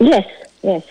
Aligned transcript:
Yes, 0.00 0.26
yes. 0.62 0.84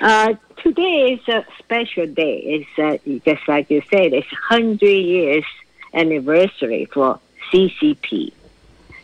Uh, 0.00 0.34
today 0.62 1.12
is 1.12 1.28
a 1.28 1.44
special 1.58 2.06
day. 2.06 2.38
It's 2.38 2.78
uh, 2.78 3.20
just 3.24 3.46
like 3.48 3.70
you 3.70 3.82
said, 3.90 4.12
it's 4.12 4.30
100 4.50 4.86
years 4.86 5.44
anniversary 5.92 6.86
for 6.86 7.20
CCP, 7.50 8.32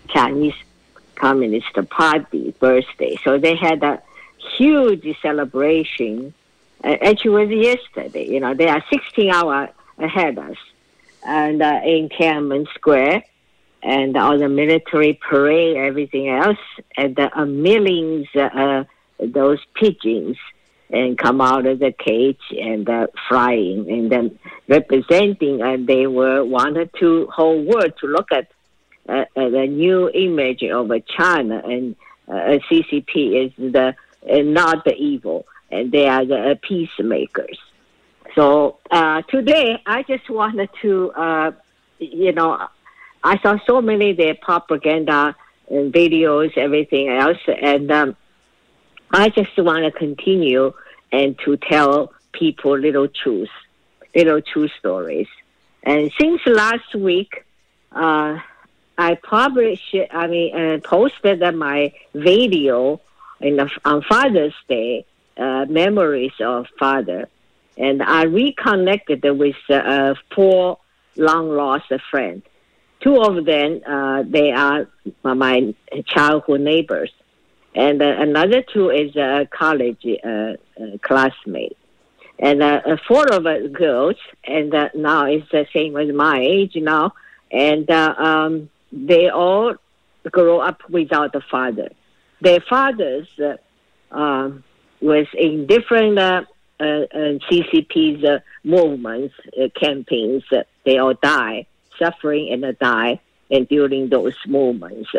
Chinese 0.08 0.54
Communist 1.14 1.74
Party 1.90 2.54
birthday. 2.58 3.16
So 3.24 3.38
they 3.38 3.56
had 3.56 3.82
a 3.82 4.02
huge 4.56 5.06
celebration. 5.20 6.32
Uh, 6.82 6.96
actually, 7.02 7.42
it 7.42 7.48
was 7.48 7.50
yesterday. 7.50 8.26
You 8.26 8.40
know, 8.40 8.54
they 8.54 8.68
are 8.68 8.82
16 8.90 9.30
hours 9.30 9.70
ahead 9.98 10.38
of 10.38 10.50
us, 10.50 10.56
and 11.26 11.62
uh, 11.62 11.80
in 11.84 12.08
Tiananmen 12.08 12.66
Square, 12.74 13.24
and 13.82 14.16
all 14.16 14.38
the 14.38 14.48
military 14.48 15.14
parade, 15.14 15.76
everything 15.76 16.28
else, 16.28 16.58
and 16.96 17.18
uh, 17.18 17.44
millions 17.44 18.26
uh, 18.34 18.84
those 19.32 19.58
pigeons 19.74 20.36
and 20.90 21.18
come 21.18 21.40
out 21.40 21.66
of 21.66 21.78
the 21.78 21.92
cage 21.92 22.40
and 22.50 22.88
uh, 22.88 23.06
flying 23.28 23.90
and 23.90 24.12
then 24.12 24.38
representing 24.68 25.62
and 25.62 25.86
they 25.86 26.06
were 26.06 26.44
wanted 26.44 26.90
to 26.98 27.26
whole 27.34 27.62
world 27.62 27.92
to 28.00 28.06
look 28.06 28.30
at 28.30 28.50
uh, 29.08 29.24
uh, 29.36 29.48
the 29.48 29.66
new 29.66 30.08
image 30.10 30.62
of 30.62 30.90
China 31.06 31.60
and 31.64 31.96
uh, 32.28 32.58
CCP 32.70 33.46
is 33.46 33.52
the 33.72 33.94
uh, 34.30 34.36
not 34.38 34.84
the 34.84 34.94
evil 34.94 35.46
and 35.70 35.90
they 35.90 36.06
are 36.06 36.24
the 36.24 36.50
uh, 36.50 36.54
peacemakers. 36.62 37.58
So 38.34 38.78
uh, 38.90 39.22
today 39.22 39.82
I 39.86 40.02
just 40.02 40.28
wanted 40.30 40.70
to 40.82 41.12
uh, 41.12 41.52
you 41.98 42.32
know 42.32 42.68
I 43.22 43.38
saw 43.38 43.58
so 43.66 43.80
many 43.80 44.12
their 44.12 44.34
propaganda 44.34 45.34
and 45.70 45.92
videos 45.92 46.56
everything 46.56 47.08
else 47.08 47.38
and 47.46 47.90
um, 47.90 48.16
I 49.10 49.28
just 49.28 49.56
want 49.58 49.84
to 49.84 49.90
continue 49.90 50.72
and 51.12 51.38
to 51.44 51.56
tell 51.56 52.12
people 52.32 52.78
little 52.78 53.08
truths, 53.08 53.50
little 54.14 54.40
true 54.40 54.68
stories. 54.78 55.28
And 55.82 56.10
since 56.20 56.40
last 56.46 56.94
week, 56.94 57.44
uh, 57.92 58.38
I 58.96 59.14
published, 59.16 59.94
I 60.10 60.26
mean, 60.26 60.56
uh, 60.56 60.78
posted 60.82 61.40
my 61.54 61.92
video 62.14 63.00
in 63.40 63.56
the, 63.56 63.70
on 63.84 64.02
Father's 64.02 64.54
Day, 64.68 65.04
uh, 65.36 65.66
memories 65.68 66.32
of 66.40 66.66
father, 66.78 67.28
and 67.76 68.02
I 68.02 68.22
reconnected 68.24 69.24
with 69.24 69.56
uh, 69.68 70.14
four 70.34 70.78
long 71.16 71.50
lost 71.50 71.92
friends. 72.10 72.44
Two 73.00 73.20
of 73.20 73.44
them, 73.44 73.80
uh, 73.86 74.22
they 74.22 74.52
are 74.52 74.88
my 75.22 75.74
childhood 76.06 76.60
neighbors 76.60 77.10
and 77.74 78.00
uh, 78.00 78.14
another 78.18 78.62
two 78.62 78.90
is 78.90 79.16
a 79.16 79.48
college 79.50 80.06
uh, 80.24 80.28
uh, 80.28 80.54
classmate. 81.02 81.76
And 82.38 82.62
uh, 82.62 82.96
four 83.06 83.26
of 83.32 83.46
us 83.46 83.68
girls, 83.72 84.16
and 84.44 84.74
uh, 84.74 84.88
now 84.94 85.26
it's 85.26 85.48
the 85.50 85.66
same 85.72 85.96
as 85.96 86.12
my 86.12 86.40
age 86.40 86.74
now, 86.76 87.14
and 87.50 87.88
uh, 87.90 88.14
um, 88.16 88.70
they 88.92 89.28
all 89.28 89.74
grow 90.30 90.58
up 90.58 90.80
without 90.88 91.34
a 91.34 91.40
father. 91.40 91.90
Their 92.40 92.60
fathers 92.60 93.28
uh, 93.38 93.56
um, 94.14 94.64
was 95.00 95.26
in 95.34 95.66
different 95.66 96.18
uh, 96.18 96.44
uh, 96.80 96.84
uh, 96.84 97.38
CCP's 97.48 98.24
uh, 98.24 98.40
movements, 98.64 99.34
uh, 99.60 99.68
campaigns. 99.78 100.42
Uh, 100.50 100.64
they 100.84 100.98
all 100.98 101.14
die, 101.14 101.66
suffering 101.98 102.52
and 102.52 102.64
uh, 102.64 102.72
die, 102.80 103.20
and 103.50 103.68
during 103.68 104.08
those 104.08 104.36
movements. 104.46 105.10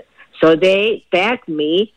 So 0.41 0.55
they 0.55 1.05
begged 1.11 1.47
me 1.47 1.93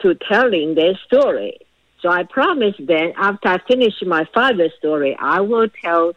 to 0.00 0.14
telling 0.14 0.74
their 0.74 0.98
story. 1.06 1.58
So 2.00 2.08
I 2.08 2.22
promised 2.22 2.84
them 2.86 3.12
after 3.16 3.48
I 3.48 3.58
finish 3.66 3.94
my 4.02 4.24
father's 4.32 4.72
story, 4.78 5.16
I 5.18 5.40
will 5.40 5.68
tell 5.68 6.12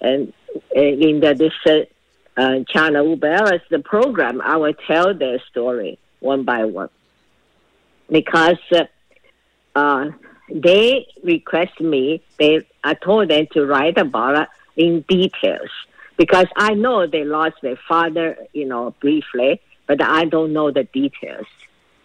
and 0.00 0.32
in 0.74 1.20
the 1.20 1.34
this 1.34 1.52
uh, 1.66 2.40
uh, 2.40 2.64
China 2.68 3.02
Uber 3.04 3.62
the 3.70 3.78
program, 3.80 4.40
I 4.40 4.56
will 4.56 4.74
tell 4.86 5.14
their 5.14 5.40
story 5.50 5.98
one 6.20 6.44
by 6.44 6.64
one 6.64 6.90
because 8.10 8.58
uh, 8.72 8.84
uh, 9.74 10.10
they 10.50 11.06
request 11.22 11.80
me. 11.80 12.22
They 12.38 12.66
I 12.84 12.94
told 12.94 13.30
them 13.30 13.46
to 13.52 13.66
write 13.66 13.98
about 13.98 14.38
it 14.42 14.48
in 14.76 15.00
details 15.08 15.70
because 16.16 16.46
I 16.56 16.74
know 16.74 17.06
they 17.06 17.24
lost 17.24 17.56
their 17.62 17.78
father, 17.88 18.36
you 18.52 18.66
know, 18.66 18.94
briefly, 19.00 19.60
but 19.86 20.02
I 20.02 20.24
don't 20.26 20.52
know 20.52 20.70
the 20.70 20.84
details 20.84 21.46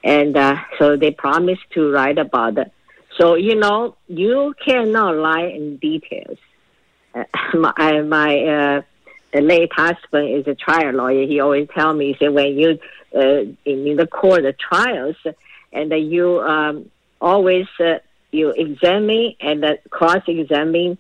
and 0.04 0.36
uh, 0.36 0.56
so 0.80 0.98
they 0.98 1.12
promised 1.12 1.70
to 1.72 1.92
write 1.92 2.18
about 2.18 2.58
it. 2.58 2.72
So 3.18 3.36
you 3.36 3.56
know, 3.56 3.96
you 4.08 4.54
cannot 4.66 5.16
lie 5.16 5.46
in 5.46 5.78
details. 5.78 6.38
Uh, 7.14 7.24
my 7.54 8.02
my 8.08 8.40
uh, 8.46 8.82
late 9.40 9.72
husband 9.74 10.30
is 10.30 10.48
a 10.48 10.56
trial 10.56 10.94
lawyer. 10.94 11.26
He 11.26 11.40
always 11.40 11.68
tell 11.74 11.94
me, 11.94 12.14
he 12.14 12.18
said, 12.20 12.34
when 12.34 12.58
you 12.58 12.80
uh, 13.16 13.44
in 13.66 13.96
the 13.96 14.08
court 14.08 14.44
the 14.44 14.54
trials, 14.54 15.16
and 15.72 15.92
uh, 15.92 15.96
you 15.96 16.42
um, 16.42 16.90
always 17.20 17.68
uh, 17.80 18.00
you 18.32 18.52
examine 18.52 19.36
and 19.40 19.64
uh, 19.64 19.76
cross 19.90 20.22
examine 20.28 20.98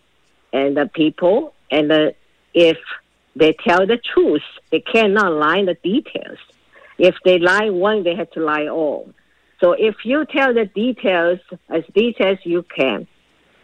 and 0.53 0.75
the 0.75 0.87
people, 0.93 1.53
and 1.69 1.91
uh, 1.91 2.11
if 2.53 2.77
they 3.35 3.53
tell 3.53 3.87
the 3.87 3.97
truth, 3.97 4.43
they 4.69 4.81
cannot 4.81 5.31
lie 5.33 5.57
in 5.57 5.65
the 5.65 5.75
details. 5.75 6.37
If 7.01 7.15
they 7.25 7.39
lie 7.39 7.71
one, 7.71 8.03
they 8.03 8.13
have 8.13 8.29
to 8.33 8.41
lie 8.41 8.67
all. 8.67 9.09
So 9.59 9.71
if 9.73 9.95
you 10.05 10.23
tell 10.23 10.53
the 10.53 10.65
details 10.65 11.39
as 11.67 11.83
details 11.95 12.37
you 12.43 12.63
can, 12.77 13.07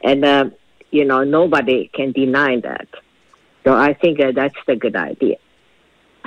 and 0.04 0.26
uh, 0.26 0.46
you 0.90 1.06
know 1.06 1.24
nobody 1.24 1.88
can 1.94 2.14
deny 2.14 2.60
that. 2.62 2.88
So 3.64 3.74
I 3.76 3.94
think 3.94 4.20
uh, 4.20 4.32
that's 4.36 4.56
the 4.66 4.76
good 4.76 4.96
idea. 4.96 5.36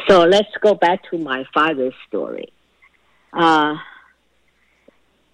So 0.08 0.20
let's 0.20 0.54
go 0.60 0.74
back 0.74 1.00
to 1.10 1.18
my 1.18 1.42
father's 1.52 1.94
story. 2.06 2.52
Uh, 3.32 3.74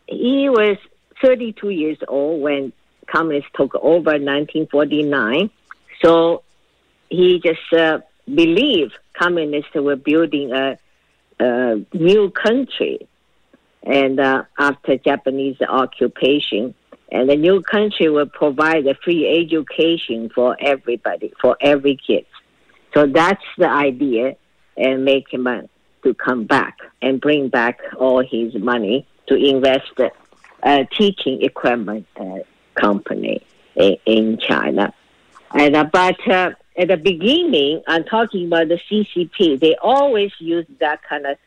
he 0.08 0.48
was 0.48 0.78
32 1.22 1.68
years 1.68 1.98
old 2.08 2.40
when 2.40 2.72
communists 3.06 3.50
took 3.54 3.74
over 3.74 4.14
in 4.14 4.24
1949. 4.24 5.50
So 6.02 6.42
he 7.10 7.38
just 7.44 7.70
uh, 7.70 7.98
believed 8.26 8.94
communists 9.18 9.74
were 9.74 9.96
building 9.96 10.52
a 10.52 10.78
uh, 11.40 11.76
new 11.92 12.30
country, 12.30 13.06
and 13.82 14.18
uh, 14.18 14.44
after 14.58 14.96
Japanese 14.96 15.56
occupation, 15.68 16.74
and 17.12 17.28
the 17.28 17.36
new 17.36 17.62
country 17.62 18.08
will 18.08 18.26
provide 18.26 18.86
a 18.86 18.94
free 19.04 19.42
education 19.42 20.30
for 20.34 20.56
everybody, 20.60 21.32
for 21.40 21.56
every 21.60 21.96
kid. 21.96 22.26
So 22.94 23.06
that's 23.06 23.44
the 23.58 23.68
idea, 23.68 24.36
and 24.76 25.04
make 25.04 25.32
him 25.32 25.46
uh, 25.46 25.62
to 26.02 26.14
come 26.14 26.44
back 26.44 26.78
and 27.02 27.20
bring 27.20 27.48
back 27.48 27.80
all 27.98 28.22
his 28.24 28.54
money 28.54 29.06
to 29.26 29.34
invest 29.34 29.92
uh, 30.62 30.84
teaching 30.96 31.42
equipment 31.42 32.06
uh, 32.16 32.38
company 32.74 33.44
in, 33.74 33.96
in 34.06 34.38
China. 34.38 34.92
And 35.52 35.76
uh, 35.76 35.84
but 35.84 36.28
uh, 36.28 36.50
at 36.76 36.88
the 36.88 36.96
beginning, 36.96 37.82
I'm 37.86 38.04
talking 38.04 38.46
about 38.46 38.68
the 38.68 38.78
CCP. 38.90 39.58
They 39.58 39.76
always 39.76 40.32
use 40.38 40.66
that 40.80 41.02
kind 41.02 41.26
of 41.26 41.38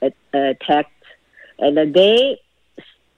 uh, 0.00 0.10
uh, 0.36 0.54
text, 0.60 0.92
and 1.58 1.94
they, 1.94 2.40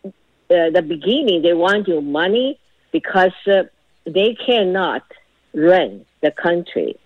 uh, 0.05 0.09
the 0.49 0.85
beginning, 0.87 1.43
they 1.43 1.53
want 1.53 1.87
your 1.87 2.01
money 2.01 2.59
because 2.93 3.33
uh, 3.47 3.65
they 4.05 4.35
cannot 4.35 5.05
run 5.55 6.07
the 6.23 6.31
country, 6.31 6.99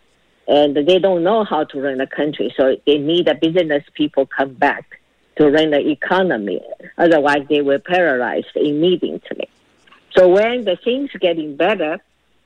and 0.47 0.77
they 0.77 0.99
don't 0.99 1.25
know 1.25 1.43
how 1.45 1.65
to 1.65 1.81
run 1.81 1.99
the 1.99 2.07
country. 2.07 2.55
So 2.57 2.77
they 2.87 2.99
need 2.99 3.27
the 3.27 3.35
business 3.35 3.83
people 3.95 4.27
come 4.27 4.55
back 4.55 5.01
to 5.37 5.51
run 5.51 5.71
the 5.71 5.89
economy. 5.91 6.61
Otherwise, 6.97 7.47
they 7.49 7.61
will 7.61 7.81
paralyze 7.81 8.45
immediately. 8.55 9.49
So 10.17 10.29
when 10.29 10.65
the 10.65 10.77
things 10.77 11.11
getting 11.21 11.57
better, 11.57 11.99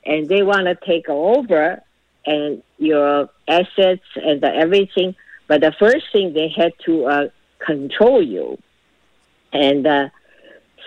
and 0.05 0.27
they 0.27 0.41
want 0.41 0.65
to 0.65 0.75
take 0.75 1.07
over 1.07 1.83
and 2.29 2.63
your 2.77 3.29
assets 3.47 4.05
and 4.15 4.43
everything. 4.43 5.15
But 5.47 5.61
the 5.61 5.73
first 5.79 6.05
thing 6.13 6.33
they 6.33 6.49
had 6.55 6.73
to 6.85 7.05
uh, 7.05 7.27
control 7.57 8.21
you, 8.21 8.59
and 9.51 9.85
uh, 9.85 10.09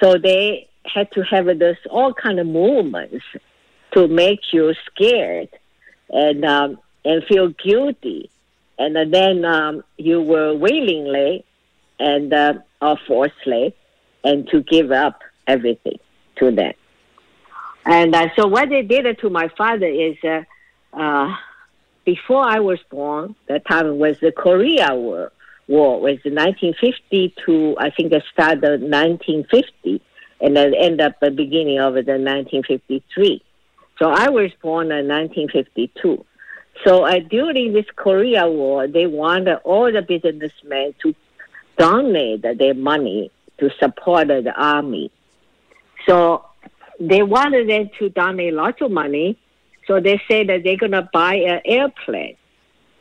so 0.00 0.18
they 0.18 0.68
had 0.84 1.10
to 1.12 1.22
have 1.22 1.46
this 1.58 1.78
all 1.90 2.14
kind 2.14 2.38
of 2.38 2.46
movements 2.46 3.24
to 3.94 4.06
make 4.06 4.52
you 4.52 4.72
scared 4.86 5.48
and 6.10 6.44
um, 6.44 6.78
and 7.04 7.24
feel 7.24 7.48
guilty, 7.48 8.30
and 8.78 8.94
then 9.12 9.44
um, 9.44 9.82
you 9.98 10.22
were 10.22 10.54
willingly 10.54 11.44
and 11.98 12.32
uh, 12.32 12.54
or 12.80 12.96
forcefully, 13.08 13.74
and 14.22 14.48
to 14.50 14.62
give 14.62 14.92
up 14.92 15.22
everything 15.48 15.98
to 16.36 16.52
them. 16.52 16.74
And 17.84 18.14
uh, 18.14 18.28
so 18.36 18.46
what 18.46 18.68
they 18.68 18.82
did 18.82 19.18
to 19.18 19.28
my 19.28 19.48
father 19.58 19.86
is 19.86 20.16
uh, 20.22 20.42
uh, 20.92 21.34
before 22.04 22.44
I 22.46 22.60
was 22.60 22.78
born, 22.90 23.34
that 23.48 23.66
time 23.66 23.98
was 23.98 24.18
the 24.20 24.32
Korea 24.32 24.94
War. 24.94 25.32
War 25.68 26.00
was 26.00 26.18
1950 26.24 27.34
to 27.46 27.76
I 27.78 27.90
think 27.90 28.12
it 28.12 28.24
started 28.32 28.82
1950, 28.82 30.02
and 30.40 30.56
then 30.56 30.74
end 30.74 31.00
up 31.00 31.20
the 31.20 31.30
beginning 31.30 31.78
of 31.78 31.94
the 31.94 32.00
1953. 32.00 33.42
So 33.98 34.10
I 34.10 34.28
was 34.30 34.50
born 34.60 34.90
in 34.90 35.06
1952. 35.08 36.24
So 36.84 37.04
uh, 37.04 37.20
during 37.20 37.72
this 37.72 37.86
Korea 37.94 38.48
War, 38.48 38.88
they 38.88 39.06
wanted 39.06 39.58
all 39.64 39.92
the 39.92 40.02
businessmen 40.02 40.94
to 41.02 41.14
donate 41.78 42.42
their 42.42 42.74
money 42.74 43.30
to 43.58 43.70
support 43.78 44.28
the 44.28 44.52
army. 44.56 45.10
So 46.06 46.44
they 46.98 47.22
wanted 47.22 47.68
them 47.68 47.90
to 47.98 48.08
donate 48.08 48.54
lots 48.54 48.80
of 48.80 48.90
money. 48.90 49.38
So 49.92 50.00
they 50.00 50.18
say 50.26 50.42
that 50.44 50.62
they're 50.64 50.78
going 50.78 50.92
to 50.92 51.06
buy 51.12 51.34
an 51.34 51.60
airplane. 51.66 52.36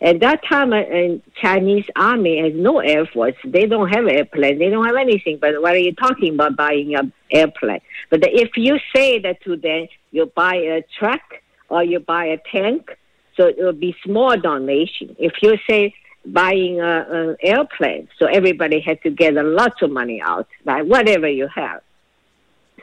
At 0.01 0.19
that 0.19 0.43
time, 0.43 0.73
uh, 0.73 1.19
Chinese 1.41 1.85
army 1.95 2.41
has 2.41 2.51
no 2.53 2.79
air 2.79 3.05
force. 3.05 3.35
They 3.45 3.65
don't 3.65 3.87
have 3.87 4.07
airplane. 4.07 4.59
They 4.59 4.69
don't 4.69 4.85
have 4.85 4.97
anything. 4.97 5.37
But 5.39 5.61
what 5.61 5.73
are 5.73 5.77
you 5.77 5.95
talking 5.95 6.33
about 6.33 6.57
buying 6.57 6.93
an 6.95 7.13
airplane? 7.31 7.79
But 8.09 8.19
if 8.23 8.57
you 8.57 8.77
say 8.93 9.19
that 9.19 9.41
to 9.43 9.55
them, 9.55 9.87
you 10.11 10.25
buy 10.35 10.55
a 10.55 10.83
truck 10.99 11.21
or 11.69 11.81
you 11.81 12.01
buy 12.01 12.25
a 12.25 12.39
tank, 12.51 12.89
so 13.37 13.45
it 13.47 13.55
will 13.57 13.71
be 13.71 13.95
small 14.03 14.35
donation. 14.35 15.15
If 15.17 15.35
you 15.41 15.57
say 15.69 15.95
buying 16.25 16.81
an 16.81 17.37
airplane, 17.41 18.09
so 18.19 18.25
everybody 18.25 18.81
had 18.81 19.01
to 19.03 19.11
get 19.11 19.37
a 19.37 19.43
lot 19.43 19.81
of 19.81 19.91
money 19.91 20.21
out, 20.21 20.49
like 20.65 20.83
whatever 20.83 21.29
you 21.29 21.47
have. 21.55 21.83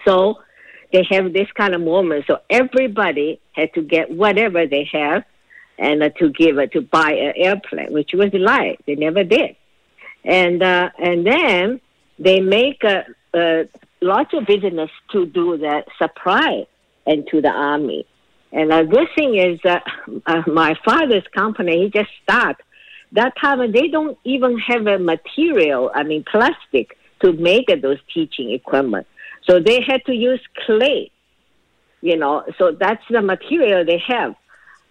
So 0.06 0.38
they 0.92 1.06
have 1.10 1.32
this 1.32 1.48
kind 1.54 1.74
of 1.74 1.80
moment. 1.80 2.24
So 2.26 2.38
everybody 2.48 3.40
had 3.52 3.74
to 3.74 3.82
get 3.82 4.10
whatever 4.10 4.66
they 4.66 4.88
have 4.92 5.24
and 5.78 6.02
uh, 6.02 6.10
to 6.18 6.30
give 6.30 6.58
it 6.58 6.72
to 6.72 6.80
buy 6.80 7.12
an 7.12 7.32
airplane, 7.36 7.92
which 7.92 8.10
was 8.14 8.30
a 8.32 8.38
lie. 8.38 8.76
They 8.86 8.94
never 8.94 9.24
did. 9.24 9.56
And 10.24 10.62
uh, 10.62 10.90
and 10.98 11.26
then 11.26 11.80
they 12.18 12.40
make 12.40 12.82
a, 12.84 13.04
a 13.34 13.68
lots 14.00 14.34
of 14.34 14.46
business 14.46 14.90
to 15.12 15.26
do 15.26 15.56
the 15.56 15.84
supply 15.98 16.66
and 17.06 17.26
to 17.28 17.40
the 17.40 17.50
army. 17.50 18.06
And 18.52 18.72
a 18.72 18.84
good 18.84 19.08
thing 19.16 19.36
is 19.36 19.60
that 19.64 19.84
uh, 20.26 20.42
my 20.46 20.74
father's 20.84 21.26
company, 21.34 21.84
he 21.84 21.90
just 21.90 22.10
started. 22.22 22.64
That 23.12 23.34
time 23.40 23.72
they 23.72 23.88
don't 23.88 24.18
even 24.24 24.58
have 24.58 24.86
a 24.86 24.98
material, 24.98 25.90
I 25.94 26.02
mean 26.02 26.24
plastic, 26.30 26.98
to 27.22 27.32
make 27.32 27.66
those 27.82 27.98
teaching 28.12 28.50
equipment. 28.52 29.06
So 29.44 29.60
they 29.60 29.80
had 29.82 30.04
to 30.06 30.14
use 30.14 30.40
clay, 30.66 31.10
you 32.00 32.16
know, 32.16 32.44
so 32.58 32.72
that's 32.72 33.02
the 33.10 33.22
material 33.22 33.84
they 33.84 34.02
have 34.06 34.34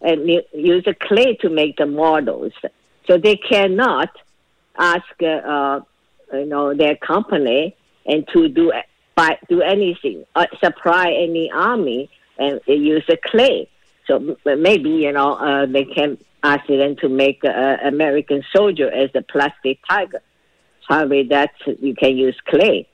and 0.01 0.27
use 0.53 0.83
a 0.87 0.93
clay 0.93 1.35
to 1.41 1.49
make 1.49 1.77
the 1.77 1.85
models. 1.85 2.53
So 3.07 3.17
they 3.17 3.37
cannot 3.37 4.09
ask, 4.77 5.05
uh, 5.21 5.25
uh, 5.25 5.81
you 6.33 6.45
know, 6.45 6.73
their 6.73 6.95
company 6.95 7.75
and 8.05 8.27
to 8.33 8.47
do 8.47 8.71
by 9.15 9.37
do 9.49 9.61
anything, 9.61 10.25
uh, 10.35 10.45
supply 10.63 11.11
any 11.11 11.51
army 11.51 12.09
and 12.37 12.61
use 12.67 13.03
a 13.09 13.17
clay. 13.17 13.67
So 14.05 14.37
maybe 14.45 14.89
you 14.89 15.11
know 15.11 15.33
uh, 15.33 15.65
they 15.65 15.83
can 15.83 16.17
ask 16.43 16.67
them 16.67 16.95
to 16.97 17.09
make 17.09 17.43
an 17.43 17.79
American 17.85 18.43
soldier 18.55 18.89
as 18.89 19.09
a 19.15 19.21
plastic 19.21 19.79
tiger. 19.89 20.21
Probably 20.85 21.23
that 21.23 21.51
you 21.81 21.95
can 21.95 22.15
use 22.15 22.37
clay, 22.47 22.87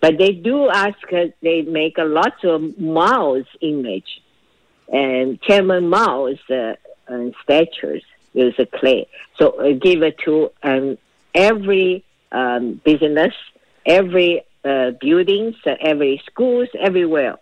but 0.00 0.18
they 0.18 0.32
do 0.32 0.68
ask. 0.68 0.98
Uh, 1.12 1.26
they 1.42 1.62
make 1.62 1.98
a 1.98 2.04
lot 2.04 2.44
of 2.44 2.78
Mao's 2.78 3.46
image 3.60 4.20
and 4.90 5.40
Chairman 5.42 5.88
Mao's 5.88 6.38
uh, 6.50 6.74
uh, 7.08 7.30
statues 7.42 8.04
use 8.32 8.58
clay. 8.74 9.06
So 9.38 9.50
uh, 9.50 9.72
give 9.72 10.02
it 10.02 10.18
to 10.24 10.50
um, 10.62 10.98
every 11.34 12.04
um, 12.32 12.80
business, 12.84 13.34
every 13.84 14.44
uh, 14.64 14.92
buildings, 15.00 15.56
uh, 15.66 15.74
every 15.80 16.22
schools, 16.26 16.68
everywhere. 16.78 17.36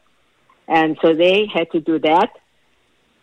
And 0.69 0.99
so 1.03 1.15
they 1.15 1.47
had 1.53 1.71
to 1.73 1.81
do 1.81 1.99
that. 2.01 2.31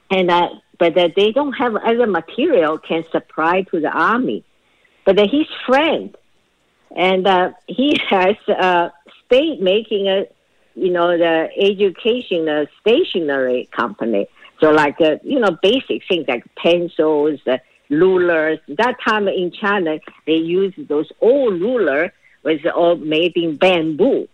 And 0.09 0.29
uh, 0.29 0.49
but 0.79 0.97
uh, 0.97 1.09
they 1.15 1.31
don't 1.31 1.53
have 1.53 1.75
other 1.75 2.07
material 2.07 2.77
can 2.77 3.03
supply 3.11 3.63
to 3.71 3.79
the 3.79 3.89
army. 3.89 4.43
But 5.05 5.19
uh, 5.19 5.27
his 5.29 5.47
friend, 5.65 6.15
and 6.95 7.27
uh, 7.27 7.51
he 7.67 7.97
has 8.09 8.35
uh, 8.47 8.89
stayed 9.33 9.61
making 9.61 10.07
a 10.07 10.25
you 10.75 10.91
know, 10.91 11.17
the 11.17 11.49
education 11.57 12.49
uh, 12.49 12.65
stationery 12.81 13.69
company. 13.71 14.27
So 14.59 14.71
like, 14.71 14.99
uh, 15.01 15.17
you 15.23 15.39
know, 15.39 15.57
basic 15.61 16.01
things 16.07 16.25
like 16.27 16.43
pencils, 16.55 17.39
uh, 17.45 17.57
rulers. 17.89 18.59
That 18.67 18.95
time 19.05 19.27
in 19.27 19.51
China, 19.51 19.99
they 20.25 20.35
used 20.35 20.87
those 20.87 21.11
old 21.21 21.61
ruler 21.61 22.13
was 22.43 22.59
all 22.75 22.95
made 22.95 23.33
in 23.35 23.55
bamboo. 23.55 24.27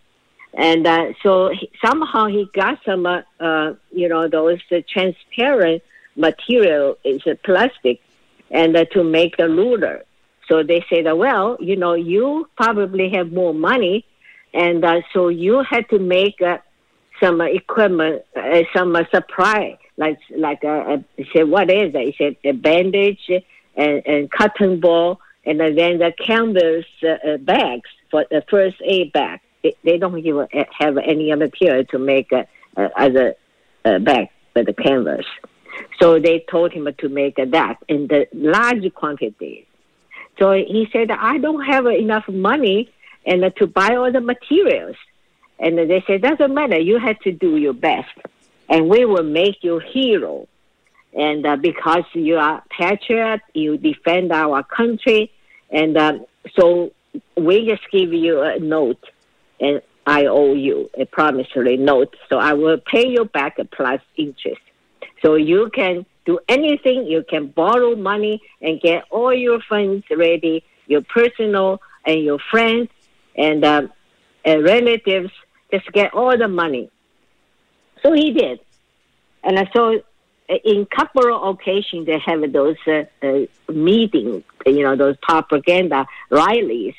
And 0.54 0.86
uh, 0.86 1.12
so 1.22 1.50
he, 1.50 1.70
somehow 1.84 2.26
he 2.26 2.48
got 2.54 2.78
some, 2.84 3.06
uh, 3.06 3.22
uh, 3.38 3.74
you 3.92 4.08
know, 4.08 4.28
those 4.28 4.60
uh, 4.72 4.80
transparent 4.88 5.82
material, 6.16 6.98
is 7.04 7.22
plastic, 7.44 8.00
and 8.50 8.76
uh, 8.76 8.84
to 8.86 9.04
make 9.04 9.36
the 9.36 9.48
ruler. 9.48 10.02
So 10.48 10.64
they 10.64 10.84
said, 10.90 11.04
well, 11.12 11.56
you 11.60 11.76
know, 11.76 11.94
you 11.94 12.48
probably 12.56 13.10
have 13.10 13.30
more 13.30 13.54
money 13.54 14.04
and 14.52 14.84
uh, 14.84 15.00
so 15.12 15.28
you 15.28 15.62
had 15.68 15.88
to 15.90 15.98
make 15.98 16.40
uh, 16.42 16.58
some 17.22 17.40
equipment, 17.40 18.22
uh, 18.36 18.62
some 18.74 18.96
supply, 19.12 19.78
like 19.96 20.18
like 20.36 20.64
uh, 20.64 20.98
said, 21.32 21.48
what 21.48 21.70
is 21.70 21.94
it? 21.94 22.14
He 22.14 22.14
said 22.18 22.36
a 22.44 22.52
bandage 22.52 23.30
and, 23.76 24.02
and 24.06 24.30
cotton 24.30 24.80
ball, 24.80 25.20
and 25.44 25.60
then 25.60 25.98
the 25.98 26.12
canvas 26.26 26.86
uh, 27.02 27.36
bags 27.38 27.88
for 28.10 28.24
the 28.30 28.42
first 28.50 28.76
aid 28.84 29.12
bag. 29.12 29.40
They, 29.62 29.76
they 29.84 29.98
don't 29.98 30.18
even 30.18 30.48
have 30.78 30.96
any 30.96 31.30
other 31.32 31.46
material 31.46 31.84
to 31.86 31.98
make 31.98 32.32
uh, 32.32 32.44
a 32.76 34.00
bag 34.00 34.28
for 34.54 34.64
the 34.64 34.72
canvas. 34.72 35.26
So 36.00 36.18
they 36.18 36.44
told 36.50 36.72
him 36.72 36.88
to 36.98 37.08
make 37.08 37.36
that 37.36 37.76
in 37.88 38.08
the 38.08 38.26
large 38.32 38.92
quantities. 38.94 39.64
So 40.38 40.52
he 40.52 40.88
said, 40.92 41.10
I 41.10 41.38
don't 41.38 41.64
have 41.64 41.86
enough 41.86 42.26
money 42.28 42.90
and 43.26 43.44
uh, 43.44 43.50
to 43.50 43.66
buy 43.66 43.96
all 43.96 44.10
the 44.12 44.20
materials. 44.20 44.96
And 45.58 45.76
they 45.78 46.02
said, 46.06 46.22
doesn't 46.22 46.54
matter, 46.54 46.80
you 46.80 46.98
have 46.98 47.18
to 47.20 47.32
do 47.32 47.56
your 47.56 47.74
best. 47.74 48.08
And 48.68 48.88
we 48.88 49.04
will 49.04 49.24
make 49.24 49.62
you 49.62 49.78
hero. 49.78 50.48
And 51.12 51.44
uh, 51.44 51.56
because 51.56 52.04
you 52.14 52.36
are 52.36 52.62
patriot, 52.70 53.40
you 53.52 53.76
defend 53.76 54.32
our 54.32 54.62
country. 54.62 55.30
And 55.70 55.96
um, 55.98 56.26
so 56.58 56.92
we 57.36 57.66
just 57.68 57.82
give 57.92 58.12
you 58.12 58.42
a 58.42 58.58
note. 58.58 59.04
And 59.60 59.82
I 60.06 60.26
owe 60.26 60.54
you 60.54 60.88
a 60.96 61.04
promissory 61.04 61.76
note. 61.76 62.16
So 62.28 62.38
I 62.38 62.54
will 62.54 62.78
pay 62.78 63.08
you 63.08 63.26
back 63.26 63.58
plus 63.72 64.00
interest. 64.16 64.62
So 65.22 65.34
you 65.34 65.70
can 65.74 66.06
do 66.24 66.38
anything. 66.48 67.06
You 67.06 67.24
can 67.28 67.48
borrow 67.48 67.96
money 67.96 68.40
and 68.62 68.80
get 68.80 69.04
all 69.10 69.34
your 69.34 69.60
funds 69.68 70.04
ready, 70.10 70.64
your 70.86 71.02
personal 71.02 71.80
and 72.06 72.22
your 72.24 72.38
friends 72.50 72.88
and 73.36 73.64
uh, 73.64 73.82
uh, 74.46 74.60
relatives 74.60 75.30
just 75.70 75.90
get 75.92 76.14
all 76.14 76.36
the 76.36 76.48
money. 76.48 76.90
So 78.02 78.12
he 78.12 78.32
did, 78.32 78.60
and 79.44 79.58
uh, 79.58 79.66
so 79.74 80.00
uh, 80.50 80.54
in 80.64 80.86
couple 80.86 81.34
of 81.34 81.54
occasions 81.54 82.06
they 82.06 82.18
have 82.18 82.52
those 82.52 82.76
uh, 82.86 83.04
uh, 83.22 83.46
meetings, 83.72 84.42
you 84.66 84.82
know, 84.82 84.96
those 84.96 85.16
propaganda 85.22 86.06
rallies, 86.30 86.94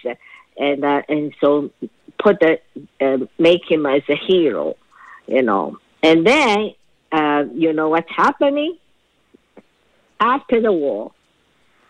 and 0.58 0.86
uh, 0.86 1.02
and 1.10 1.34
so 1.42 1.72
put 2.20 2.40
the 2.40 2.60
uh, 3.02 3.26
make 3.40 3.70
him 3.70 3.86
as 3.86 4.04
a 4.10 4.16
hero, 4.16 4.76
you 5.28 5.42
know, 5.42 5.78
and 6.04 6.26
then 6.26 6.74
uh, 7.12 7.46
you 7.54 7.74
know 7.74 7.90
what's 7.90 8.12
happening 8.12 8.78
after 10.20 10.62
the 10.62 10.72
war. 10.72 11.12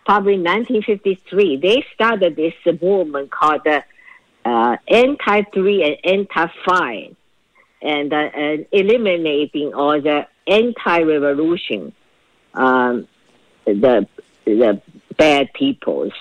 Probably 0.03 0.33
1953, 0.33 1.57
they 1.57 1.85
started 1.93 2.35
this 2.35 2.53
movement 2.81 3.29
called 3.29 3.61
the 3.63 3.83
uh, 4.45 4.77
anti-3 4.87 5.97
and 6.03 6.19
anti-5, 6.19 7.15
and, 7.81 8.13
uh, 8.13 8.15
and 8.15 8.65
eliminating 8.71 9.73
all 9.73 9.99
the 10.01 10.27
anti-revolution, 10.47 11.93
um, 12.53 13.07
the 13.65 14.07
the 14.45 14.81
bad 15.17 15.53
peoples, 15.53 16.13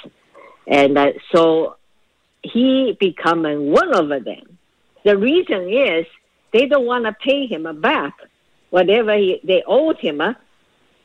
and 0.67 0.97
uh, 0.97 1.13
so 1.33 1.77
he 2.43 2.97
become 3.01 3.43
one 3.43 3.95
of 3.95 4.09
them. 4.09 4.59
The 5.05 5.17
reason 5.17 5.69
is 5.71 6.07
they 6.53 6.67
don't 6.67 6.85
want 6.85 7.07
to 7.07 7.13
pay 7.13 7.47
him 7.47 7.81
back 7.81 8.15
whatever 8.69 9.17
he, 9.17 9.41
they 9.43 9.63
owed 9.67 9.99
him, 9.99 10.21
uh, 10.21 10.35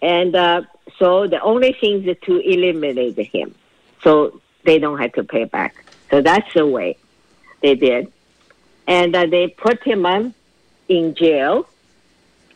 and 0.01 0.35
uh, 0.35 0.61
so 0.99 1.25
the 1.25 1.41
only 1.41 1.73
thing 1.73 2.07
is 2.07 2.17
to 2.23 2.37
eliminate 2.39 3.17
him, 3.17 3.55
so 4.03 4.41
they 4.63 4.77
don't 4.77 4.99
have 4.99 5.13
to 5.13 5.23
pay 5.23 5.45
back. 5.45 5.85
So 6.11 6.21
that's 6.21 6.53
the 6.53 6.67
way 6.67 6.97
they 7.65 7.75
did. 7.75 8.11
And 8.87 9.15
uh, 9.15 9.25
they 9.25 9.47
put 9.47 9.83
him 9.83 10.05
on 10.05 10.33
in 10.87 11.15
jail 11.15 11.67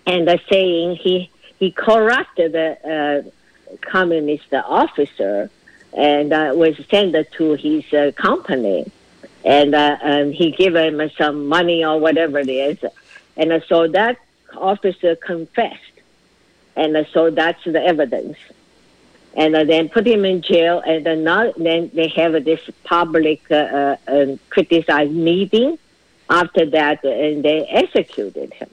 and 0.06 0.24
uh, 0.30 0.38
saying 0.52 0.88
he, 0.98 1.30
he 1.62 1.72
corrupted 1.72 2.52
the 2.52 2.70
uh, 2.96 3.78
communist 3.94 4.54
officer 4.54 5.50
and 5.98 6.32
uh, 6.32 6.52
was 6.56 6.76
sent 6.92 7.16
to 7.38 7.46
his 7.54 7.84
uh, 7.94 8.12
company. 8.16 8.80
and 9.44 9.74
uh, 9.74 9.98
and 10.02 10.34
he 10.34 10.52
gave 10.52 10.76
him 10.76 10.98
some 11.18 11.48
money 11.48 11.84
or 11.84 12.00
whatever 12.00 12.40
it 12.40 12.50
is, 12.50 12.78
and 13.38 13.64
so 13.68 13.88
that 13.88 14.18
officer 14.56 15.16
confessed, 15.16 15.96
and 16.76 17.08
so 17.14 17.30
that's 17.30 17.64
the 17.64 17.82
evidence, 17.82 18.38
and 19.36 19.56
uh, 19.56 19.64
then 19.64 19.90
put 19.90 20.08
him 20.08 20.26
in 20.26 20.42
jail, 20.42 20.82
and 20.86 21.06
then 21.06 21.24
now 21.24 21.52
then 21.58 21.92
they 21.94 22.08
have 22.10 22.44
this 22.44 22.62
public 22.84 23.50
uh, 23.52 23.96
uh, 24.08 24.38
criticized 24.50 25.12
meeting. 25.12 25.78
After 26.32 26.64
that, 26.68 27.04
and 27.04 27.44
they 27.44 27.66
executed 27.66 28.54
him. 28.54 28.70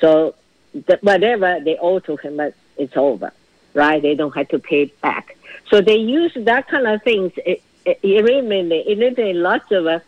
So 0.00 0.34
the, 0.72 0.98
whatever 1.02 1.60
they 1.60 1.76
owe 1.76 1.98
to 1.98 2.16
him, 2.16 2.40
it's 2.78 2.96
over, 2.96 3.34
right? 3.74 4.00
They 4.00 4.14
don't 4.14 4.34
have 4.34 4.48
to 4.48 4.58
pay 4.58 4.86
back. 4.86 5.36
So 5.68 5.82
they 5.82 5.96
use 5.96 6.32
that 6.34 6.68
kind 6.68 6.86
of 6.86 7.02
things. 7.02 7.32
It, 7.36 7.62
it, 7.84 9.36
lots 9.36 9.70
of 9.72 9.86
uh, 9.86 10.00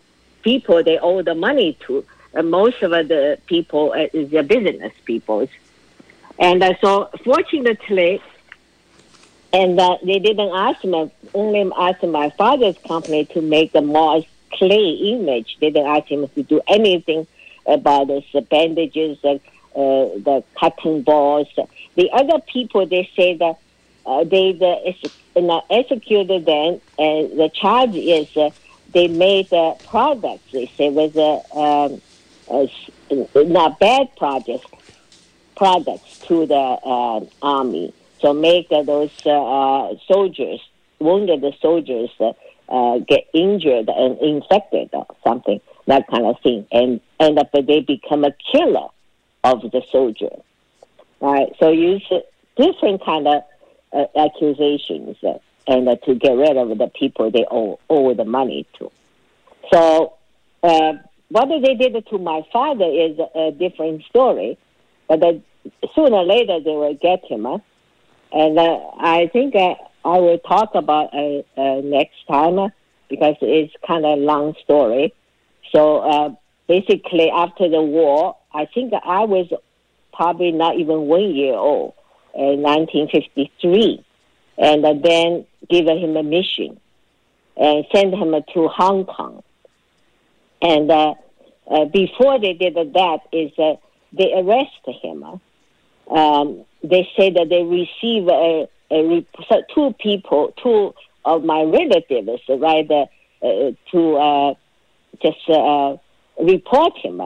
people 0.42 0.82
they 0.82 0.98
owe 0.98 1.20
the 1.22 1.34
money 1.34 1.76
to. 1.86 2.04
Uh, 2.34 2.42
most 2.42 2.82
of 2.82 2.92
uh, 2.92 3.02
the 3.02 3.38
people 3.46 3.92
uh, 3.92 4.06
is 4.12 4.30
the 4.30 4.42
business 4.42 4.92
people. 5.04 5.48
And 6.38 6.62
uh, 6.62 6.74
so 6.80 7.10
fortunately, 7.24 8.20
and 9.56 9.80
uh, 9.80 9.96
they 10.02 10.18
didn't 10.18 10.54
ask 10.54 10.84
me, 10.84 11.10
only 11.32 11.72
asked 11.78 12.02
my 12.02 12.28
father's 12.30 12.76
company 12.86 13.24
to 13.24 13.40
make 13.40 13.74
a 13.74 13.80
more 13.80 14.22
clay 14.52 14.90
image. 15.14 15.56
They 15.60 15.70
didn't 15.70 15.88
ask 15.96 16.08
him 16.08 16.28
to 16.28 16.42
do 16.42 16.60
anything 16.68 17.26
about 17.66 18.08
the 18.08 18.46
bandages, 18.50 19.18
uh, 19.24 19.38
the 19.74 20.44
cotton 20.56 21.02
balls. 21.02 21.48
The 21.94 22.10
other 22.12 22.38
people, 22.40 22.84
they 22.86 23.10
say 23.16 23.34
that 23.38 23.56
uh, 24.04 24.24
they 24.24 24.52
the, 24.52 24.94
uh, 25.36 25.60
executed 25.70 26.44
them, 26.44 26.80
and 26.98 27.40
the 27.40 27.48
charge 27.48 27.94
is 27.94 28.36
uh, 28.36 28.50
they 28.92 29.08
made 29.08 29.50
uh, 29.54 29.74
products. 29.88 30.52
They 30.52 30.66
say 30.76 30.90
was 30.90 31.16
a, 31.16 31.32
um, 31.58 32.00
not 33.34 33.78
bad 33.80 34.14
projects 34.16 34.66
products 35.56 36.18
to 36.26 36.44
the 36.44 36.54
uh, 36.54 37.24
army. 37.40 37.94
So 38.20 38.32
make 38.32 38.68
uh, 38.70 38.82
those 38.82 39.12
uh, 39.26 39.94
soldiers, 40.06 40.60
wounded 40.98 41.44
soldiers, 41.60 42.10
get 42.18 43.26
injured 43.34 43.88
and 43.88 44.18
infected 44.20 44.90
or 44.92 45.06
something, 45.22 45.60
that 45.86 46.06
kind 46.08 46.26
of 46.26 46.40
thing, 46.40 46.66
and 46.72 47.00
end 47.20 47.38
up 47.38 47.50
they 47.52 47.80
become 47.80 48.24
a 48.24 48.32
killer 48.52 48.88
of 49.44 49.62
the 49.62 49.82
soldier. 49.90 50.30
Right. 51.20 51.54
So 51.58 51.70
use 51.70 52.06
different 52.56 53.04
kind 53.04 53.28
of 53.28 53.42
uh, 53.92 54.04
accusations 54.16 55.16
uh, 55.22 55.38
and 55.66 55.88
uh, 55.88 55.96
to 56.04 56.14
get 56.14 56.32
rid 56.32 56.56
of 56.56 56.76
the 56.76 56.90
people 56.98 57.30
they 57.30 57.46
owe, 57.50 57.78
owe 57.88 58.14
the 58.14 58.24
money 58.24 58.66
to. 58.78 58.90
So, 59.72 60.14
uh, 60.62 60.94
what 61.28 61.48
they 61.48 61.74
did 61.74 62.06
to 62.08 62.18
my 62.18 62.42
father 62.52 62.84
is 62.84 63.18
a 63.34 63.50
different 63.52 64.04
story, 64.04 64.58
but 65.08 65.20
sooner 65.94 66.16
or 66.16 66.24
later 66.24 66.60
they 66.60 66.70
will 66.70 66.94
get 66.94 67.24
him. 67.24 67.46
And 68.36 68.58
uh, 68.58 68.80
I 68.98 69.30
think 69.32 69.54
uh, 69.54 69.76
I 70.04 70.18
will 70.18 70.38
talk 70.40 70.74
about 70.74 71.14
uh, 71.14 71.38
uh, 71.56 71.80
next 71.82 72.16
time 72.28 72.58
uh, 72.58 72.68
because 73.08 73.36
it's 73.40 73.72
kind 73.86 74.04
of 74.04 74.18
a 74.18 74.20
long 74.20 74.54
story. 74.62 75.14
So 75.74 76.00
uh, 76.00 76.34
basically, 76.68 77.30
after 77.30 77.66
the 77.70 77.80
war, 77.80 78.36
I 78.52 78.66
think 78.66 78.92
I 78.92 79.24
was 79.24 79.50
probably 80.12 80.52
not 80.52 80.76
even 80.78 81.06
one 81.06 81.34
year 81.34 81.54
old. 81.54 81.94
in 82.34 82.60
1953, 82.60 84.04
and 84.58 84.84
then 85.02 85.46
give 85.70 85.86
him 85.86 86.14
a 86.18 86.22
mission 86.22 86.78
and 87.56 87.86
sent 87.90 88.12
him 88.12 88.34
to 88.52 88.68
Hong 88.68 89.06
Kong. 89.06 89.42
And 90.60 90.88
before 91.90 92.38
they 92.38 92.52
did 92.52 92.74
that, 92.74 93.20
is 93.32 93.50
they 94.12 94.32
arrested 94.34 94.94
him. 95.00 95.40
Um, 96.10 96.66
they 96.90 97.08
say 97.16 97.30
that 97.30 97.48
they 97.48 97.62
receive 97.62 98.28
a, 98.28 98.68
a, 98.90 99.62
two 99.74 99.94
people, 99.98 100.52
two 100.62 100.94
of 101.24 101.44
my 101.44 101.62
relatives, 101.62 102.42
right, 102.48 102.90
uh, 102.90 103.06
uh, 103.42 103.72
to 103.90 104.16
uh, 104.16 104.54
just 105.20 105.48
report 106.40 106.96
him, 106.98 107.20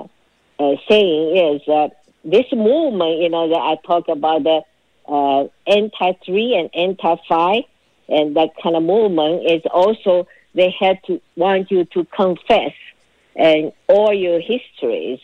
saying 0.88 1.36
is 1.36 1.92
this 2.24 2.46
movement, 2.52 3.20
you 3.20 3.28
know, 3.28 3.48
that 3.48 3.58
I 3.58 3.76
talk 3.86 4.08
about 4.08 4.42
the 4.44 4.62
uh, 5.06 5.48
anti 5.66 6.12
three 6.24 6.54
and 6.54 6.70
anti 6.74 7.16
five, 7.28 7.64
and 8.08 8.36
that 8.36 8.50
kind 8.62 8.76
of 8.76 8.82
movement 8.82 9.50
is 9.50 9.62
also 9.72 10.26
they 10.54 10.74
had 10.78 11.02
to 11.04 11.20
want 11.36 11.70
you 11.70 11.84
to 11.84 12.04
confess 12.06 12.74
and 13.36 13.72
all 13.88 14.12
your 14.12 14.40
histories. 14.40 15.20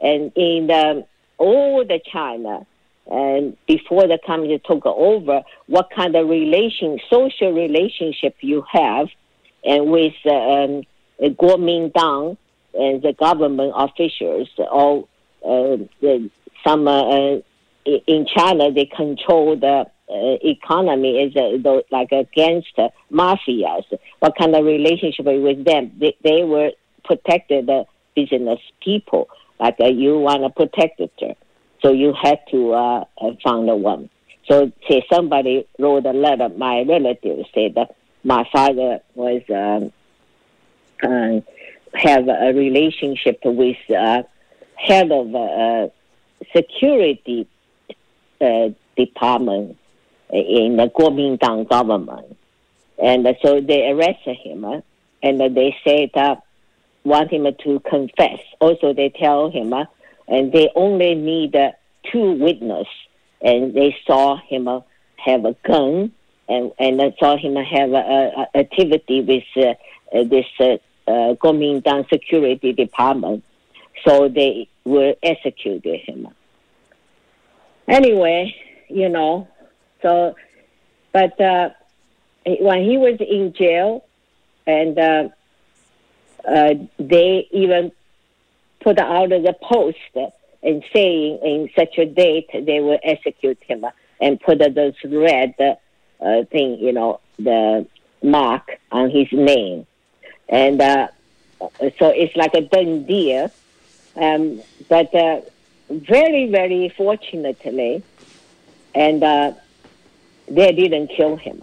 And 0.00 0.32
in 0.34 0.66
all 1.38 1.84
the 1.84 2.00
China 2.10 2.66
and 3.10 3.56
before 3.66 4.06
the 4.06 4.18
communist 4.24 4.64
took 4.64 4.86
over, 4.86 5.42
what 5.66 5.88
kind 5.94 6.14
of 6.16 6.28
relation, 6.28 6.98
social 7.10 7.52
relationship 7.52 8.36
you 8.40 8.64
have, 8.70 9.08
and 9.64 9.90
with 9.90 10.14
uh, 10.24 10.30
um, 10.30 10.82
Kuomintang 11.20 12.36
and 12.74 13.02
the 13.02 13.12
government 13.18 13.72
officials, 13.76 14.48
or 14.58 15.08
uh, 15.44 15.76
the, 16.00 16.30
some 16.64 16.86
uh, 16.86 17.38
in 17.84 18.26
China, 18.36 18.72
they 18.72 18.86
control 18.86 19.56
the 19.56 19.86
uh, 20.08 20.36
economy 20.44 21.22
is 21.22 21.34
uh, 21.36 21.80
like 21.90 22.12
against 22.12 22.78
uh, 22.78 22.88
mafias. 23.10 23.84
What 24.20 24.36
kind 24.38 24.54
of 24.54 24.64
relationship 24.64 25.24
with 25.26 25.64
them? 25.64 25.92
They, 25.98 26.16
they 26.22 26.44
were 26.44 26.70
protected 27.04 27.68
business 28.14 28.58
people. 28.82 29.28
Like 29.58 29.76
uh, 29.80 29.86
you 29.86 30.18
want 30.18 30.42
to 30.42 30.50
protect 30.50 31.00
it, 31.00 31.38
so 31.82 31.92
you 31.92 32.14
had 32.20 32.38
to 32.50 32.72
uh, 32.72 33.04
uh, 33.20 33.30
find 33.42 33.68
one. 33.82 34.08
So 34.48 34.72
say 34.88 35.04
somebody 35.12 35.66
wrote 35.78 36.06
a 36.06 36.12
letter. 36.12 36.48
My 36.48 36.82
relative 36.82 37.44
said 37.54 37.74
that 37.74 37.96
my 38.24 38.48
father 38.52 39.00
was 39.14 39.42
um, 39.50 39.92
uh, 41.02 41.40
have 41.94 42.28
a 42.28 42.52
relationship 42.54 43.40
with 43.44 43.76
uh, 43.90 44.22
head 44.76 45.10
of 45.12 45.34
uh, 45.34 45.88
security 46.54 47.48
uh, 48.40 48.68
department 48.96 49.76
in 50.32 50.76
the 50.76 50.90
Kuomintang 50.96 51.68
government. 51.68 52.36
And 53.02 53.26
so 53.42 53.60
they 53.60 53.90
arrested 53.90 54.36
him, 54.36 54.64
uh, 54.64 54.80
and 55.22 55.40
they 55.40 55.76
said 55.84 56.10
want 57.04 57.30
him 57.32 57.46
to 57.64 57.80
confess. 57.80 58.38
Also, 58.60 58.92
they 58.92 59.08
tell 59.08 59.50
him, 59.50 59.74
and 60.32 60.52
they 60.52 60.68
only 60.74 61.14
need 61.14 61.54
uh, 61.54 61.70
two 62.10 62.32
witnesses, 62.32 62.92
and 63.40 63.74
they 63.74 63.94
saw 64.06 64.38
him 64.48 64.66
uh, 64.66 64.80
have 65.16 65.44
a 65.44 65.54
gun, 65.68 66.12
and 66.48 66.72
and 66.78 67.14
saw 67.20 67.36
him 67.36 67.54
have 67.56 67.90
a, 67.92 68.02
a 68.42 68.58
activity 68.58 69.20
with 69.20 69.44
uh, 69.56 69.74
uh, 70.16 70.24
this 70.24 70.46
uh, 70.58 70.78
uh, 71.10 71.34
Kuomintang 71.40 72.08
security 72.08 72.72
department. 72.72 73.44
So 74.04 74.28
they 74.28 74.68
will 74.84 75.14
execute 75.22 75.84
him 75.84 76.28
anyway, 77.88 78.54
you 78.88 79.08
know, 79.08 79.48
so, 80.00 80.34
but 81.12 81.40
uh, 81.40 81.70
when 82.44 82.84
he 82.84 82.98
was 82.98 83.18
in 83.20 83.54
jail, 83.56 84.04
and 84.66 84.98
uh, 84.98 85.28
uh, 86.48 86.74
they 86.98 87.48
even 87.50 87.92
put 88.82 88.98
out 88.98 89.30
the 89.30 89.56
post 89.62 89.98
and 90.62 90.84
saying 90.92 91.38
in 91.44 91.70
such 91.76 91.98
a 91.98 92.06
date 92.06 92.48
they 92.52 92.80
will 92.80 92.98
execute 93.02 93.58
him 93.62 93.86
and 94.20 94.40
put 94.40 94.58
those 94.74 94.94
red 95.04 95.54
uh, 96.20 96.44
thing, 96.44 96.78
you 96.78 96.92
know, 96.92 97.20
the 97.38 97.86
mark 98.22 98.70
on 98.92 99.10
his 99.10 99.26
name, 99.32 99.86
and 100.48 100.80
uh, 100.80 101.08
so 101.98 102.08
it's 102.08 102.36
like 102.36 102.54
a 102.54 102.60
done 102.60 103.04
deal. 103.04 103.50
Um, 104.14 104.60
but 104.88 105.12
uh, 105.14 105.40
very, 105.90 106.46
very 106.46 106.90
fortunately, 106.90 108.02
and 108.94 109.22
uh, 109.24 109.52
they 110.48 110.72
didn't 110.72 111.08
kill 111.08 111.36
him. 111.36 111.62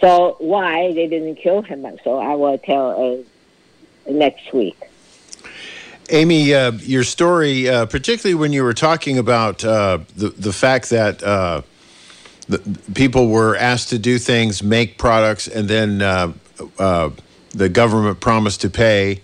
So 0.00 0.36
why 0.38 0.92
they 0.92 1.06
didn't 1.08 1.36
kill 1.36 1.62
him? 1.62 1.86
So 2.04 2.18
I 2.18 2.34
will 2.34 2.58
tell 2.58 3.24
uh, 4.08 4.10
next 4.10 4.52
week. 4.52 4.78
Amy, 6.10 6.54
uh, 6.54 6.72
your 6.72 7.04
story, 7.04 7.68
uh, 7.68 7.86
particularly 7.86 8.34
when 8.34 8.52
you 8.52 8.62
were 8.62 8.74
talking 8.74 9.18
about 9.18 9.64
uh, 9.64 9.98
the 10.16 10.28
the 10.28 10.52
fact 10.52 10.90
that 10.90 11.22
uh, 11.22 11.62
the, 12.48 12.58
people 12.94 13.28
were 13.28 13.56
asked 13.56 13.88
to 13.90 13.98
do 13.98 14.18
things, 14.18 14.62
make 14.62 14.98
products, 14.98 15.48
and 15.48 15.68
then 15.68 16.02
uh, 16.02 16.32
uh, 16.78 17.10
the 17.50 17.68
government 17.68 18.20
promised 18.20 18.60
to 18.60 18.70
pay, 18.70 19.20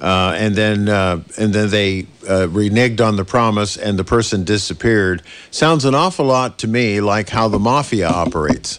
uh, 0.00 0.34
and 0.36 0.54
then 0.54 0.88
uh, 0.88 1.22
and 1.38 1.52
then 1.52 1.70
they 1.70 2.06
uh, 2.28 2.46
reneged 2.48 3.00
on 3.00 3.16
the 3.16 3.24
promise, 3.24 3.76
and 3.76 3.98
the 3.98 4.04
person 4.04 4.44
disappeared. 4.44 5.22
Sounds 5.50 5.84
an 5.84 5.94
awful 5.94 6.26
lot 6.26 6.58
to 6.58 6.68
me 6.68 7.00
like 7.00 7.28
how 7.30 7.48
the 7.48 7.58
mafia 7.58 8.08
operates. 8.08 8.78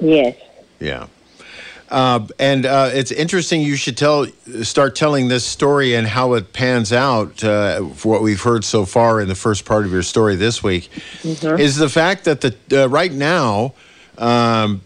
Yes. 0.00 0.36
Yeah. 0.80 1.06
Uh, 1.90 2.26
and 2.38 2.66
uh, 2.66 2.90
it's 2.92 3.10
interesting. 3.10 3.62
You 3.62 3.76
should 3.76 3.96
tell, 3.96 4.26
start 4.62 4.94
telling 4.94 5.28
this 5.28 5.44
story 5.44 5.94
and 5.94 6.06
how 6.06 6.34
it 6.34 6.52
pans 6.52 6.92
out. 6.92 7.42
Uh, 7.42 7.88
for 7.90 8.12
what 8.12 8.22
we've 8.22 8.42
heard 8.42 8.64
so 8.64 8.84
far 8.84 9.20
in 9.20 9.28
the 9.28 9.34
first 9.34 9.64
part 9.64 9.86
of 9.86 9.92
your 9.92 10.02
story 10.02 10.36
this 10.36 10.62
week, 10.62 10.90
mm-hmm. 11.22 11.58
is 11.58 11.76
the 11.76 11.88
fact 11.88 12.24
that 12.24 12.42
the 12.42 12.84
uh, 12.84 12.86
right 12.88 13.12
now, 13.12 13.74
um, 14.18 14.82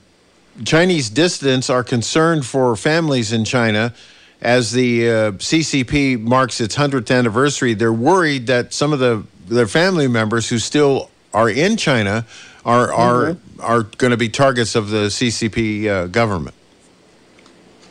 Chinese 0.65 1.11
dissidents 1.11 1.69
are 1.71 1.83
concerned 1.83 2.47
for 2.47 2.77
families 2.77 3.33
in 3.33 3.45
China. 3.45 3.93
As 4.41 4.73
the 4.73 5.09
uh, 5.09 5.33
CCP 5.33 6.21
marks 6.21 6.61
its 6.61 6.75
hundredth 6.75 7.11
anniversary, 7.11 7.75
they're 7.75 7.93
worried 7.93 8.49
that 8.49 8.75
some 8.75 8.93
of 8.93 8.99
the 8.99 9.25
their 9.47 9.69
family 9.69 10.09
members 10.09 10.49
who 10.49 10.59
still 10.59 11.11
are 11.35 11.49
in 11.49 11.77
China 11.77 12.27
are 12.65 12.93
are 12.93 13.25
mm-hmm. 13.25 13.61
are 13.61 13.83
going 13.83 14.13
to 14.13 14.17
be 14.17 14.29
targets 14.29 14.75
of 14.75 14.91
the 14.91 15.07
CCP 15.07 15.87
uh, 15.87 16.07
government. 16.07 16.55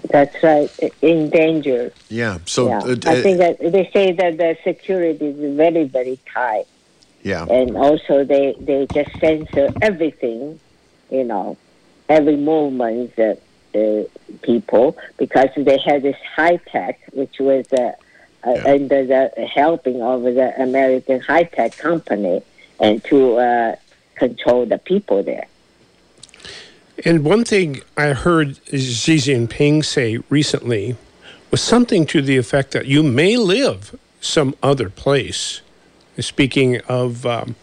That's 0.09 0.43
right, 0.43 0.69
in 1.01 1.29
danger. 1.29 1.93
Yeah. 2.09 2.39
So 2.45 2.67
yeah. 2.67 2.79
Uh, 2.79 2.95
I 3.05 3.21
think 3.21 3.37
that 3.37 3.59
they 3.59 3.89
say 3.93 4.11
that 4.11 4.37
the 4.37 4.57
security 4.63 5.27
is 5.27 5.55
very 5.55 5.85
very 5.85 6.19
tight. 6.33 6.65
Yeah. 7.23 7.45
And 7.45 7.77
also 7.77 8.23
they 8.23 8.55
they 8.59 8.87
just 8.87 9.11
censor 9.19 9.69
everything, 9.81 10.59
you 11.09 11.23
know, 11.23 11.57
every 12.09 12.37
movement. 12.37 13.17
Uh, 13.17 13.35
uh, 13.73 14.03
people 14.41 14.97
because 15.17 15.49
they 15.55 15.77
had 15.77 16.01
this 16.03 16.17
high 16.35 16.57
tech, 16.57 16.99
which 17.13 17.39
was 17.39 17.65
uh, 17.71 17.93
uh, 18.45 18.51
yeah. 18.53 18.63
under 18.65 19.05
the 19.05 19.29
helping 19.45 20.01
of 20.01 20.23
the 20.23 20.53
American 20.61 21.21
high 21.21 21.43
tech 21.43 21.77
company, 21.77 22.41
and 22.79 23.03
to 23.05 23.37
uh, 23.37 23.75
control 24.15 24.65
the 24.65 24.77
people 24.77 25.23
there. 25.23 25.47
And 27.03 27.23
one 27.23 27.43
thing 27.43 27.81
I 27.97 28.13
heard 28.13 28.59
Xi 28.67 29.15
Jinping 29.15 29.83
say 29.83 30.19
recently 30.29 30.95
was 31.49 31.61
something 31.61 32.05
to 32.07 32.21
the 32.21 32.37
effect 32.37 32.71
that 32.71 32.85
you 32.85 33.01
may 33.01 33.37
live 33.37 33.97
some 34.19 34.55
other 34.61 34.89
place. 34.89 35.61
Speaking 36.19 36.79
of 36.81 37.25
um, 37.25 37.55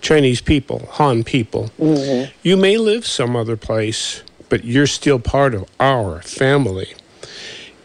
Chinese 0.00 0.40
people, 0.40 0.88
Han 0.92 1.22
people, 1.22 1.70
mm-hmm. 1.78 2.32
you 2.42 2.56
may 2.56 2.76
live 2.78 3.06
some 3.06 3.36
other 3.36 3.56
place, 3.56 4.22
but 4.48 4.64
you're 4.64 4.86
still 4.86 5.20
part 5.20 5.54
of 5.54 5.68
our 5.78 6.20
family. 6.22 6.94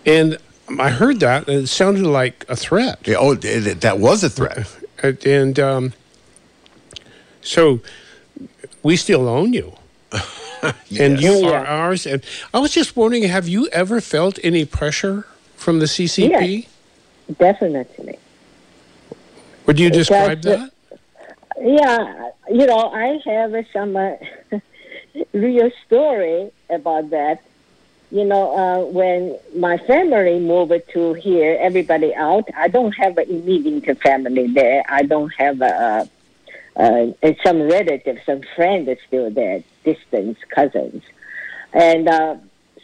And 0.05 0.37
I 0.79 0.89
heard 0.89 1.19
that, 1.19 1.47
and 1.47 1.63
it 1.63 1.67
sounded 1.67 2.05
like 2.05 2.45
a 2.49 2.55
threat. 2.55 2.99
Yeah, 3.05 3.17
oh, 3.19 3.35
that 3.35 3.99
was 3.99 4.23
a 4.23 4.29
threat. 4.29 4.67
And 5.25 5.59
um, 5.59 5.93
so 7.41 7.81
we 8.81 8.95
still 8.95 9.27
own 9.27 9.53
you. 9.53 9.75
Yes. 10.89 10.99
And 10.99 11.21
you 11.21 11.47
are 11.47 11.65
ours. 11.65 12.05
And 12.05 12.23
I 12.53 12.59
was 12.59 12.71
just 12.71 12.95
wondering, 12.95 13.23
have 13.23 13.47
you 13.47 13.67
ever 13.67 14.01
felt 14.01 14.39
any 14.43 14.65
pressure 14.65 15.25
from 15.55 15.79
the 15.79 15.85
CCP? 15.85 16.67
Yes, 17.27 17.37
definitely. 17.37 18.19
Would 19.65 19.79
you 19.79 19.89
describe 19.89 20.41
that? 20.43 20.71
Yeah, 21.59 22.31
you 22.49 22.65
know, 22.65 22.91
I 22.91 23.19
have 23.25 23.53
a 23.53 23.65
some 23.71 23.95
uh, 23.95 24.15
real 25.33 25.71
story 25.85 26.51
about 26.69 27.09
that. 27.11 27.41
You 28.11 28.25
know, 28.25 28.55
uh, 28.55 28.85
when 28.85 29.37
my 29.55 29.77
family 29.79 30.39
moved 30.39 30.81
to 30.93 31.13
here, 31.13 31.57
everybody 31.59 32.13
out. 32.13 32.47
I 32.55 32.67
don't 32.67 32.91
have 32.93 33.17
an 33.17 33.29
immediate 33.29 33.99
family 34.01 34.47
there. 34.47 34.83
I 34.87 35.03
don't 35.03 35.33
have 35.37 35.61
a, 35.61 36.09
uh, 36.77 37.07
and 37.21 37.37
some 37.43 37.61
relatives, 37.61 38.21
some 38.25 38.41
friends 38.55 38.89
are 38.89 38.97
still 39.07 39.29
there, 39.29 39.63
distant 39.83 40.37
cousins. 40.49 41.03
And 41.73 42.07
uh, 42.07 42.37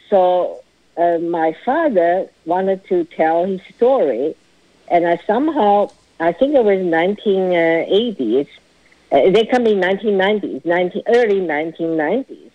so 0.08 0.62
uh, 0.96 1.18
my 1.18 1.56
father 1.64 2.28
wanted 2.46 2.86
to 2.88 3.04
tell 3.04 3.44
his 3.44 3.60
story, 3.76 4.34
and 4.88 5.06
I 5.06 5.16
somehow, 5.26 5.90
I 6.20 6.32
think 6.32 6.54
it 6.54 6.64
was 6.64 6.78
1980s, 6.78 8.48
uh, 9.10 9.30
they 9.30 9.44
come 9.44 9.66
in 9.66 9.78
1990s, 9.78 10.64
19, 10.64 11.02
early 11.08 11.40
1990s. 11.40 12.50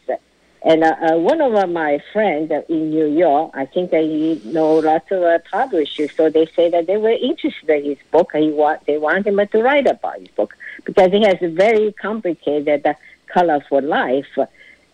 And 0.63 0.83
uh, 0.83 0.95
uh, 0.99 1.17
one 1.17 1.39
of 1.39 1.69
my 1.69 2.01
friends 2.11 2.51
in 2.67 2.89
New 2.89 3.05
York, 3.05 3.51
I 3.53 3.65
think 3.67 3.91
he 3.91 4.41
know 4.43 4.77
lots 4.79 5.11
of 5.11 5.45
publishers, 5.45 6.11
so 6.17 6.29
they 6.29 6.47
say 6.47 6.69
that 6.71 6.87
they 6.87 6.97
were 6.97 7.11
interested 7.11 7.69
in 7.69 7.85
his 7.85 7.97
book. 8.11 8.31
He 8.33 8.49
want, 8.49 8.85
they 8.85 8.97
want 8.97 9.27
him 9.27 9.37
to 9.37 9.63
write 9.63 9.85
about 9.85 10.19
his 10.19 10.29
book 10.29 10.57
because 10.85 11.11
he 11.11 11.23
has 11.23 11.41
a 11.41 11.49
very 11.49 11.91
complicated, 11.93 12.85
uh, 12.85 12.93
colorful 13.27 13.81
life. 13.81 14.37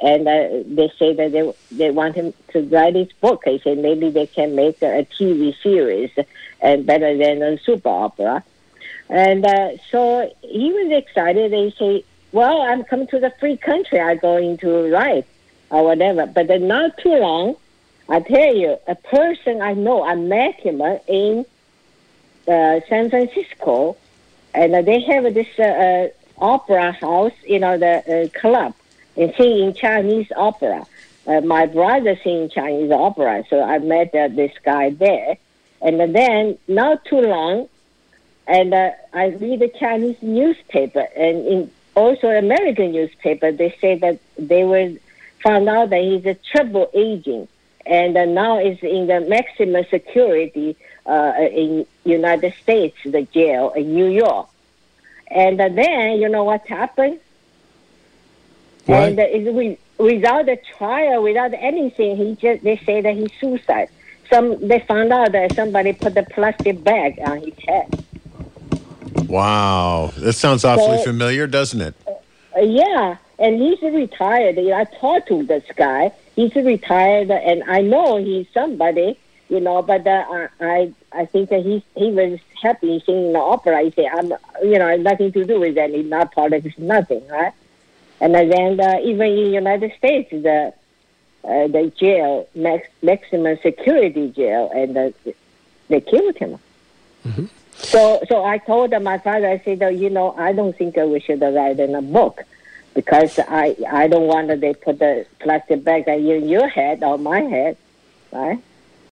And 0.01 0.27
uh, 0.27 0.63
they 0.65 0.91
say 0.99 1.13
that 1.13 1.31
they 1.31 1.53
they 1.71 1.91
want 1.91 2.15
him 2.15 2.33
to 2.49 2.61
write 2.63 2.95
his 2.95 3.11
book. 3.21 3.43
They 3.45 3.59
say 3.59 3.75
maybe 3.75 4.09
they 4.09 4.27
can 4.27 4.55
make 4.55 4.81
a, 4.81 5.05
TV 5.17 5.55
series 5.61 6.11
and 6.59 6.85
better 6.85 7.15
than 7.15 7.41
a 7.41 7.57
super 7.59 7.89
opera. 7.89 8.43
And 9.09 9.45
uh, 9.45 9.77
so 9.91 10.33
he 10.41 10.73
was 10.73 10.91
excited. 10.91 11.51
They 11.51 11.71
say, 11.71 12.03
"Well, 12.31 12.61
I'm 12.63 12.83
coming 12.83 13.07
to 13.07 13.19
the 13.19 13.31
free 13.39 13.55
country. 13.55 13.99
I'm 13.99 14.17
going 14.17 14.57
to 14.57 14.91
write 14.91 15.25
or 15.69 15.83
whatever." 15.85 16.25
But 16.25 16.47
then 16.47 16.67
not 16.67 16.97
too 16.97 17.15
long, 17.15 17.55
I 18.09 18.19
tell 18.19 18.55
you, 18.55 18.77
a 18.87 18.95
person 18.95 19.61
I 19.61 19.73
know, 19.73 20.03
I 20.03 20.15
met 20.15 20.55
him 20.55 20.81
in 21.07 21.45
uh, 22.47 22.81
San 22.89 23.09
Francisco 23.09 23.95
and 24.53 24.75
uh, 24.75 24.81
they 24.81 25.01
have 25.01 25.33
this 25.33 25.47
uh, 25.57 25.63
uh, 25.63 26.07
opera 26.37 26.91
house, 26.91 27.33
you 27.45 27.59
know, 27.59 27.77
the 27.77 28.31
club, 28.39 28.73
and 29.17 29.33
singing 29.37 29.73
Chinese 29.73 30.31
opera. 30.35 30.85
my 31.43 31.65
brother 31.65 32.19
singing 32.23 32.49
Chinese 32.49 32.91
opera, 32.91 33.43
so 33.49 33.61
I 33.61 33.79
met 33.79 34.11
this 34.11 34.53
guy 34.63 34.89
there. 34.91 35.37
And 35.81 36.15
then, 36.15 36.57
not 36.67 37.03
too 37.05 37.19
long, 37.19 37.67
and 38.47 38.73
uh, 38.73 38.91
I 39.13 39.27
read 39.27 39.59
the 39.59 39.69
Chinese 39.79 40.21
newspaper 40.21 41.07
and 41.15 41.47
in 41.47 41.71
also 41.95 42.27
American 42.27 42.91
newspaper. 42.91 43.51
They 43.51 43.75
say 43.79 43.95
that 43.95 44.19
they 44.37 44.63
were 44.63 44.93
found 45.41 45.69
out 45.69 45.89
that 45.91 46.01
he's 46.01 46.25
a 46.25 46.35
triple 46.35 46.89
agent, 46.93 47.49
and 47.85 48.17
uh, 48.17 48.25
now 48.25 48.59
is 48.59 48.79
in 48.81 49.07
the 49.07 49.21
maximum 49.21 49.85
security 49.89 50.75
uh, 51.05 51.33
in 51.39 51.85
United 52.05 52.53
States, 52.61 52.97
the 53.05 53.23
jail 53.23 53.71
in 53.71 53.93
New 53.93 54.07
York. 54.07 54.47
And 55.27 55.59
then, 55.59 56.19
you 56.19 56.29
know 56.29 56.43
what 56.43 56.65
happened? 56.67 57.19
What? 58.85 59.17
And 59.17 59.19
uh, 59.19 59.75
without 59.97 60.49
a 60.49 60.57
trial, 60.77 61.23
without 61.23 61.53
anything, 61.53 62.17
he 62.17 62.35
just 62.35 62.63
they 62.63 62.77
say 62.77 63.01
that 63.01 63.15
he 63.15 63.29
suicide. 63.39 63.89
Some 64.29 64.67
they 64.67 64.79
found 64.79 65.11
out 65.13 65.31
that 65.31 65.53
somebody 65.55 65.93
put 65.93 66.15
the 66.15 66.23
plastic 66.23 66.83
bag 66.83 67.19
on 67.25 67.41
his 67.41 67.57
head. 67.65 68.03
Wow, 69.27 70.11
that 70.17 70.33
sounds 70.33 70.65
awfully 70.65 70.97
so, 70.97 71.03
familiar, 71.03 71.47
doesn't 71.47 71.81
it? 71.81 71.95
Uh, 72.07 72.61
yeah, 72.61 73.17
and 73.39 73.61
he's 73.61 73.81
retired. 73.81 74.57
I 74.59 74.83
talked 74.99 75.27
to 75.29 75.43
this 75.43 75.63
guy. 75.75 76.11
He's 76.35 76.53
retired, 76.55 77.31
and 77.31 77.63
I 77.63 77.81
know 77.81 78.17
he's 78.17 78.47
somebody 78.53 79.17
you 79.53 79.59
know. 79.59 79.81
But 79.81 80.05
uh, 80.07 80.47
I 80.59 80.93
I 81.11 81.25
think 81.25 81.49
that 81.49 81.63
he 81.63 81.83
he 81.95 82.11
was 82.11 82.39
happy 82.61 83.01
singing 83.05 83.33
the 83.33 83.39
opera. 83.39 83.83
He 83.83 83.91
said, 83.91 84.07
"I'm 84.11 84.33
you 84.63 84.79
know, 84.79 84.95
nothing 84.97 85.31
to 85.33 85.45
do 85.45 85.59
with 85.59 85.75
that. 85.75 85.91
It's 85.91 86.09
not 86.09 86.33
politics, 86.33 86.77
nothing, 86.77 87.25
right?" 87.27 87.53
And 88.19 88.33
then 88.35 88.79
uh, 88.79 88.99
even 89.03 89.27
in 89.27 89.43
the 89.43 89.49
United 89.63 89.93
States, 89.97 90.29
the 90.31 90.73
uh, 91.43 91.67
the 91.67 91.91
jail, 91.97 92.47
max, 92.55 92.87
maximum 93.01 93.57
security 93.61 94.29
jail, 94.31 94.71
and 94.73 94.97
uh, 94.97 95.11
they 95.89 96.01
killed 96.01 96.37
him. 96.37 96.57
Mm-hmm. 97.25 97.45
So, 97.75 98.23
so 98.29 98.45
I 98.45 98.59
told 98.59 98.91
my 99.01 99.17
father, 99.17 99.47
I 99.49 99.59
said, 99.59 99.83
oh, 99.83 99.89
you 99.89 100.09
know, 100.09 100.33
I 100.37 100.53
don't 100.53 100.75
think 100.77 100.95
we 100.95 101.19
should 101.19 101.41
write 101.41 101.79
in 101.79 101.95
a 101.95 102.01
book 102.01 102.43
because 102.93 103.39
I 103.39 103.75
I 103.89 104.07
don't 104.07 104.27
want 104.27 104.47
that 104.47 104.61
they 104.61 104.73
put 104.73 104.99
the 104.99 105.25
plastic 105.39 105.83
bag 105.83 106.07
in 106.07 106.47
your 106.47 106.67
head 106.67 107.03
or 107.03 107.17
my 107.17 107.41
head, 107.41 107.77
right? 108.31 108.59